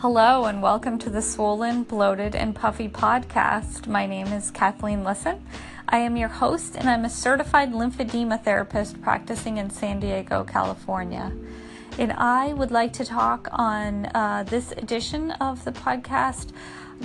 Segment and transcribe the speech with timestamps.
[0.00, 3.88] Hello, and welcome to the Swollen, Bloated, and Puffy podcast.
[3.88, 5.44] My name is Kathleen Lisson.
[5.88, 11.32] I am your host, and I'm a certified lymphedema therapist practicing in San Diego, California.
[11.98, 16.52] And I would like to talk on uh, this edition of the podcast,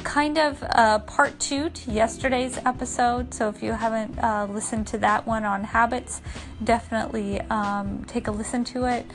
[0.03, 3.33] kind of uh, part two to yesterday's episode.
[3.33, 6.21] So if you haven't uh, listened to that one on habits,
[6.63, 9.07] definitely um, take a listen to it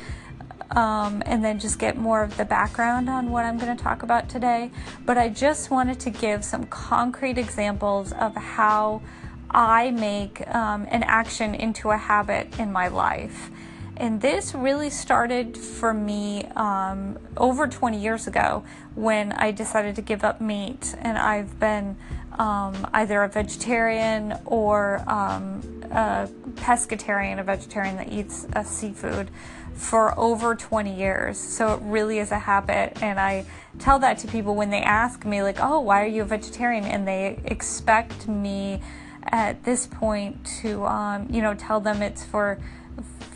[0.70, 4.02] um, and then just get more of the background on what I'm going to talk
[4.02, 4.70] about today.
[5.04, 9.02] But I just wanted to give some concrete examples of how
[9.50, 13.50] I make um, an action into a habit in my life.
[13.96, 18.64] And this really started for me um, over 20 years ago
[18.94, 20.94] when I decided to give up meat.
[21.00, 21.96] And I've been
[22.38, 29.30] um, either a vegetarian or um, a pescatarian, a vegetarian that eats seafood
[29.78, 31.38] for over 20 years.
[31.38, 33.00] So it really is a habit.
[33.00, 33.46] And I
[33.78, 36.84] tell that to people when they ask me, like, oh, why are you a vegetarian?
[36.84, 38.82] And they expect me
[39.22, 42.58] at this point to, um, you know, tell them it's for,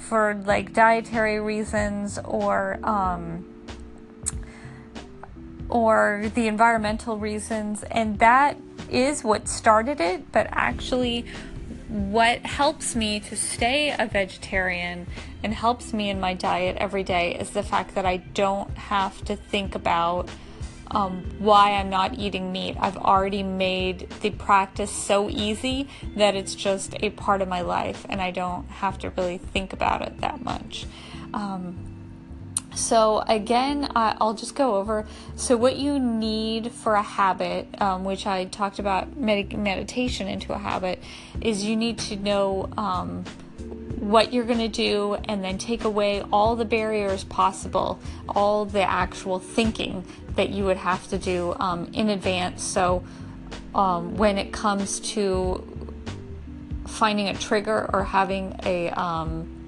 [0.09, 3.47] for like dietary reasons or, um,
[5.69, 7.85] or the environmental reasons.
[7.85, 8.59] And that
[8.91, 11.25] is what started it, but actually,
[11.93, 15.07] what helps me to stay a vegetarian
[15.45, 19.23] and helps me in my diet every day is the fact that I don't have
[19.27, 20.31] to think about
[20.91, 22.77] um, why I'm not eating meat.
[22.81, 28.07] I've already made the practice so easy that it's just a part of my life
[28.09, 30.87] and I don't have to really think about it that much.
[31.35, 31.92] Um,
[32.75, 35.07] so, again, I'll just go over.
[35.37, 40.53] So, what you need for a habit, um, which I talked about med- meditation into
[40.53, 41.03] a habit,
[41.41, 43.25] is you need to know um,
[43.99, 48.83] what you're going to do and then take away all the barriers possible, all the
[48.83, 50.05] actual thinking
[50.37, 52.63] that you would have to do um, in advance.
[52.63, 53.05] So,
[53.75, 55.63] um, when it comes to
[56.87, 59.62] finding a trigger or having a um,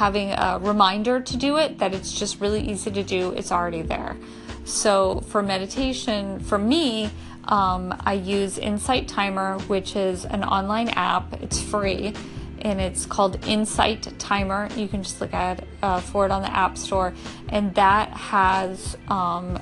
[0.00, 3.82] having a reminder to do it, that it's just really easy to do, it's already
[3.82, 4.16] there.
[4.64, 7.10] So for meditation, for me,
[7.44, 11.42] um, I use Insight Timer, which is an online app.
[11.42, 12.14] It's free
[12.62, 14.70] and it's called Insight Timer.
[14.74, 17.12] You can just look at uh, for it on the App Store,
[17.50, 19.58] and that has um,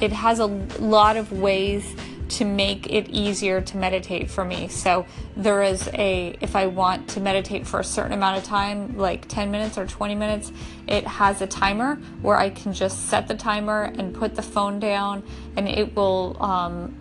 [0.00, 1.94] it has a lot of ways
[2.32, 4.68] to make it easier to meditate for me.
[4.68, 5.06] So
[5.36, 9.28] there is a, if I want to meditate for a certain amount of time, like
[9.28, 10.50] 10 minutes or 20 minutes,
[10.88, 14.80] it has a timer where I can just set the timer and put the phone
[14.80, 15.22] down
[15.56, 16.94] and it will um,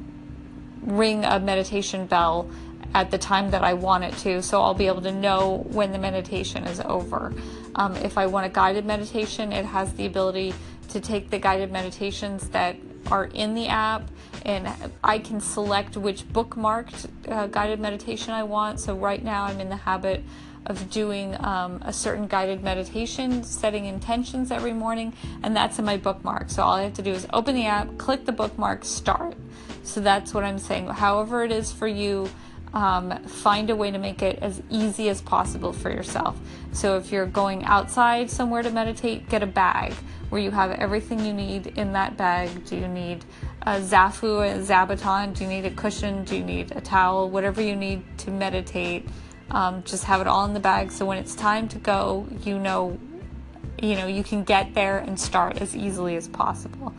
[0.82, 2.50] ring a meditation bell
[2.94, 4.42] at the time that I want it to.
[4.42, 7.34] So I'll be able to know when the meditation is over.
[7.76, 10.54] Um, if I want a guided meditation, it has the ability
[10.90, 12.76] to take the guided meditations that
[13.10, 14.10] are in the app
[14.46, 14.68] and
[15.04, 18.80] I can select which bookmarked uh, guided meditation I want.
[18.80, 20.24] So right now I'm in the habit
[20.66, 25.14] of doing um, a certain guided meditation, setting intentions every morning,
[25.44, 26.50] and that's in my bookmark.
[26.50, 29.36] So all I have to do is open the app, click the bookmark, start.
[29.84, 30.88] So that's what I'm saying.
[30.88, 32.30] However, it is for you,
[32.74, 36.40] um, find a way to make it as easy as possible for yourself.
[36.72, 39.94] So if you're going outside somewhere to meditate, get a bag
[40.30, 42.66] where you have everything you need in that bag.
[42.66, 43.26] Do you need
[43.64, 45.36] a Zafu, a Zabuton?
[45.36, 46.24] Do you need a cushion?
[46.24, 47.30] Do you need a towel?
[47.30, 49.08] Whatever you need to meditate,
[49.52, 50.92] um, just have it all in the bag.
[50.92, 52.98] So when it's time to go, you know,
[53.82, 56.94] you know, you can get there and start as easily as possible,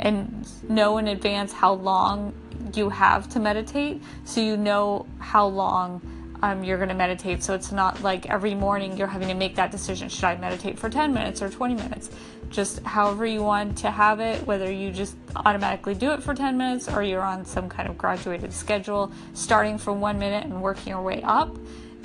[0.00, 2.34] and know in advance how long
[2.76, 6.00] you have to meditate, so you know how long.
[6.44, 7.40] Um, you're going to meditate.
[7.44, 10.08] So it's not like every morning you're having to make that decision.
[10.08, 12.10] Should I meditate for 10 minutes or 20 minutes?
[12.52, 16.56] just however you want to have it, whether you just automatically do it for 10
[16.56, 20.88] minutes or you're on some kind of graduated schedule, starting from one minute and working
[20.88, 21.56] your way up.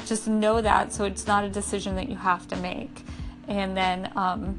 [0.05, 3.03] Just know that so it's not a decision that you have to make.
[3.47, 4.57] And then um,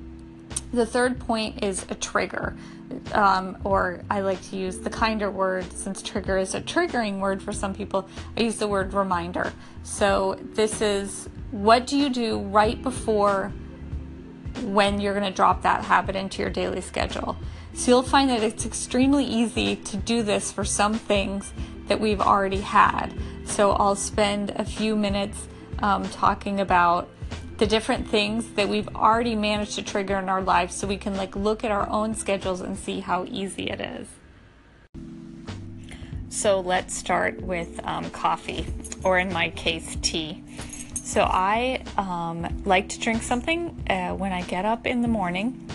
[0.72, 2.54] the third point is a trigger.
[3.12, 7.42] Um, or I like to use the kinder word since trigger is a triggering word
[7.42, 8.08] for some people.
[8.36, 9.52] I use the word reminder.
[9.82, 13.52] So, this is what do you do right before
[14.62, 17.36] when you're going to drop that habit into your daily schedule.
[17.74, 21.52] So you'll find that it's extremely easy to do this for some things
[21.86, 23.14] that we've already had.
[23.44, 25.46] So I'll spend a few minutes
[25.80, 27.08] um, talking about
[27.58, 31.16] the different things that we've already managed to trigger in our lives so we can
[31.16, 34.08] like look at our own schedules and see how easy it is.
[36.28, 38.66] So let's start with um, coffee,
[39.02, 40.44] or in my case, tea.
[40.94, 45.68] So I um, like to drink something uh, when I get up in the morning.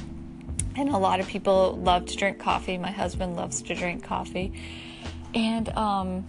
[0.75, 2.77] And a lot of people love to drink coffee.
[2.77, 4.53] My husband loves to drink coffee.
[5.33, 6.27] And um,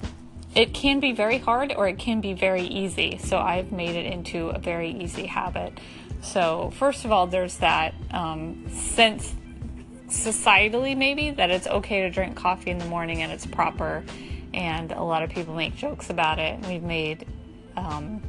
[0.55, 3.19] it can be very hard or it can be very easy.
[3.19, 5.79] So I've made it into a very easy habit.
[6.21, 9.35] So, first of all, there's that um, sense
[10.09, 14.05] societally, maybe, that it's okay to drink coffee in the morning and it's proper.
[14.55, 16.65] And a lot of people make jokes about it.
[16.67, 17.27] We've made
[17.77, 18.23] um,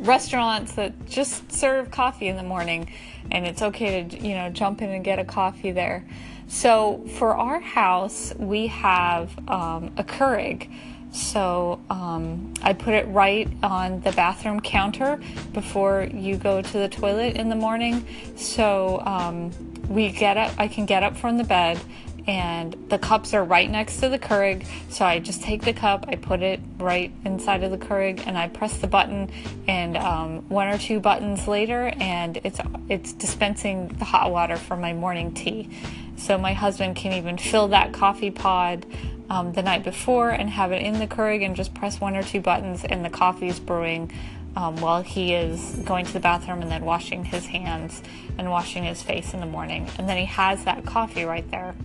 [0.00, 2.90] restaurants that just serve coffee in the morning
[3.30, 6.06] and it's okay to you know jump in and get a coffee there
[6.48, 10.72] so for our house we have um, a keurig
[11.12, 15.20] so um, i put it right on the bathroom counter
[15.52, 19.50] before you go to the toilet in the morning so um,
[19.88, 21.80] we get up i can get up from the bed
[22.26, 24.64] and the cups are right next to the Keurig.
[24.88, 28.36] So I just take the cup, I put it right inside of the Keurig, and
[28.36, 29.30] I press the button.
[29.66, 34.76] And um, one or two buttons later, and it's it's dispensing the hot water for
[34.76, 35.70] my morning tea.
[36.16, 38.86] So my husband can even fill that coffee pod
[39.30, 42.22] um, the night before and have it in the Keurig, and just press one or
[42.22, 44.12] two buttons, and the coffee is brewing.
[44.56, 48.02] Um, while he is going to the bathroom and then washing his hands
[48.36, 49.88] and washing his face in the morning.
[49.96, 51.76] And then he has that coffee right there.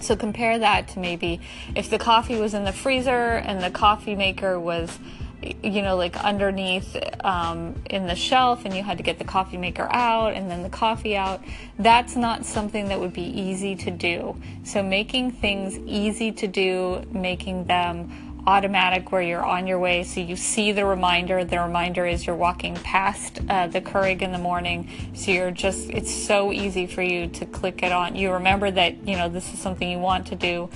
[0.00, 1.42] So compare that to maybe
[1.74, 4.98] if the coffee was in the freezer and the coffee maker was,
[5.62, 9.56] you know, like underneath um, in the shelf and you had to get the coffee
[9.56, 11.42] maker out and then the coffee out.
[11.78, 14.40] That's not something that would be easy to do.
[14.64, 20.20] So making things easy to do, making them automatic where you're on your way so
[20.20, 24.38] you see the reminder the reminder is you're walking past uh, the Keurig in the
[24.38, 28.70] morning so you're just it's so easy for you to click it on you remember
[28.70, 30.68] that you know this is something you want to do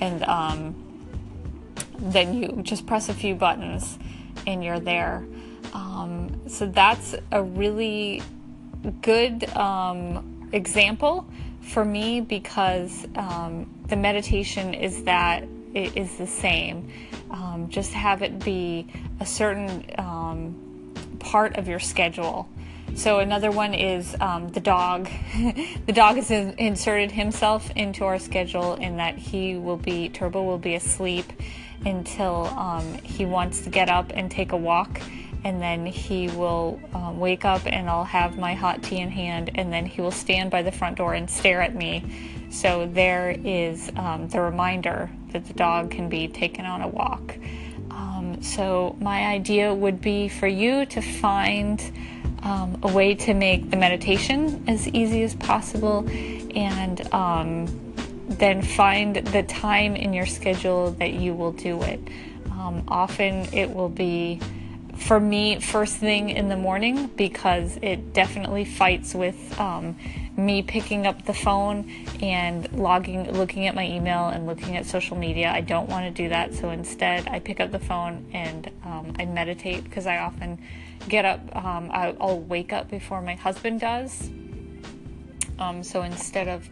[0.00, 0.74] and um,
[2.04, 3.98] then you just press a few buttons
[4.46, 5.24] and you're there
[5.72, 8.22] um, so that's a really
[9.02, 11.26] good um, example
[11.60, 16.88] for me because um, the meditation is that it is the same.
[17.30, 18.86] Um, just have it be
[19.18, 22.48] a certain um, part of your schedule.
[22.94, 25.08] So another one is um, the dog.
[25.86, 30.58] the dog has inserted himself into our schedule in that he will be Turbo will
[30.58, 31.32] be asleep
[31.84, 35.00] until um, he wants to get up and take a walk,
[35.44, 39.50] and then he will um, wake up and I'll have my hot tea in hand,
[39.54, 42.04] and then he will stand by the front door and stare at me
[42.54, 47.36] so there is um, the reminder that the dog can be taken on a walk.
[47.90, 51.82] Um, so my idea would be for you to find
[52.44, 56.08] um, a way to make the meditation as easy as possible
[56.54, 57.66] and um,
[58.28, 62.00] then find the time in your schedule that you will do it.
[62.50, 64.40] Um, often it will be
[64.96, 69.96] for me first thing in the morning because it definitely fights with um,
[70.36, 71.90] me picking up the phone
[72.22, 75.50] and logging, looking at my email and looking at social media.
[75.50, 76.54] I don't want to do that.
[76.54, 80.58] So instead, I pick up the phone and um, I meditate because I often
[81.08, 84.30] get up, um, I'll wake up before my husband does.
[85.58, 86.68] Um, so instead of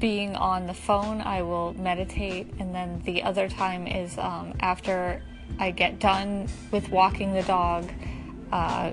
[0.00, 2.52] being on the phone, I will meditate.
[2.58, 5.22] And then the other time is um, after
[5.58, 7.88] I get done with walking the dog.
[8.50, 8.92] Uh,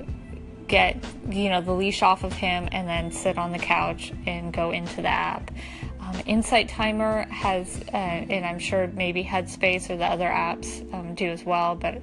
[0.67, 0.97] get
[1.29, 4.71] you know the leash off of him and then sit on the couch and go
[4.71, 5.49] into the app
[6.01, 11.15] um, insight timer has uh, and i'm sure maybe headspace or the other apps um,
[11.15, 12.01] do as well but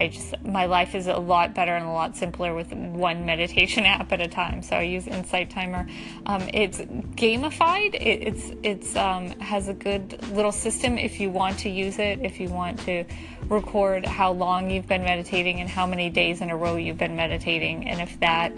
[0.00, 3.84] i just my life is a lot better and a lot simpler with one meditation
[3.96, 4.62] app at a time.
[4.62, 5.86] So i use insight timer.
[6.26, 7.94] Um, it's gamified.
[7.94, 12.20] It, it's it's um, has a good little system if you want to use it
[12.20, 13.04] if you want to
[13.48, 17.16] record how long you've been meditating and how many days in a row you've been
[17.16, 17.88] meditating.
[17.88, 18.52] And if that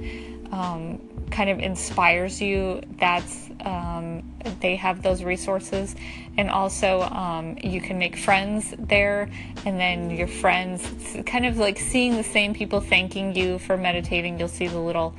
[0.50, 4.22] um, kind of inspires you, that's um,
[4.60, 5.94] they have those resources.
[6.36, 9.28] And also, um, you can make friends there,
[9.66, 10.86] and then your friends,
[11.26, 14.38] kind of like seeing the same people thanking you for meditating.
[14.38, 15.14] You'll see the little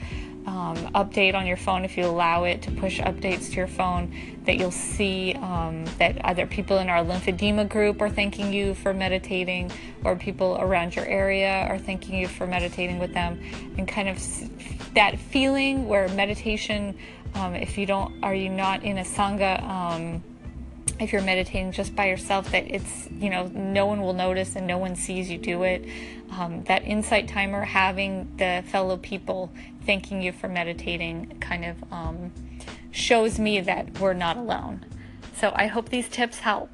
[0.50, 4.12] um, update on your phone if you allow it to push updates to your phone
[4.46, 8.92] that you'll see um, that other people in our lymphedema group are thanking you for
[8.92, 9.72] meditating
[10.04, 13.40] or people around your area are thanking you for meditating with them.
[13.78, 14.20] And kind of
[14.96, 16.98] that feeling where meditation
[17.36, 20.24] um, if you don't are you not in a sangha um,
[21.00, 24.68] if you're meditating just by yourself that it's you know no one will notice and
[24.68, 25.86] no one sees you do it.
[26.32, 29.52] Um, that insight timer having the fellow people
[29.86, 32.32] thanking you for meditating kind of um,
[32.92, 34.86] shows me that we're not alone.
[35.36, 36.70] So i hope these tips help